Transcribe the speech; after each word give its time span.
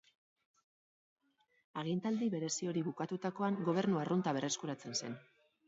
Agintaldi 1.83 2.31
berezi 2.35 2.71
hori 2.73 2.85
bukatutakoan, 2.89 3.63
gobernu 3.71 4.03
arrunta 4.07 4.37
berreskuratzen 4.41 5.01
zen. 5.03 5.19